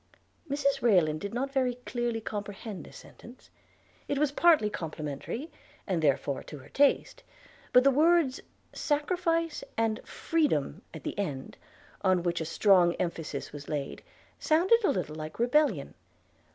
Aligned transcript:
Mrs 0.49 0.81
Rayland 0.81 1.19
did 1.21 1.31
not 1.31 1.51
very 1.53 1.75
clearly 1.85 2.19
comprehend 2.21 2.83
this 2.83 2.97
sentence. 2.97 3.51
It 4.07 4.17
was 4.17 4.31
partly 4.31 4.67
complimentary, 4.71 5.51
and 5.85 6.01
therefore 6.01 6.41
to 6.41 6.57
her 6.57 6.69
taste; 6.69 7.21
but 7.71 7.83
the 7.83 7.91
words 7.91 8.39
sacrifice 8.73 9.63
and 9.77 9.99
freedom, 10.03 10.81
at 10.91 11.03
the 11.03 11.15
end, 11.19 11.55
on 12.01 12.23
which 12.23 12.41
a 12.41 12.45
strong 12.45 12.95
emphasis 12.95 13.51
was 13.51 13.69
laid, 13.69 14.01
sounded 14.39 14.83
a 14.83 14.89
little 14.89 15.13
like 15.15 15.37
rebellion. 15.37 15.93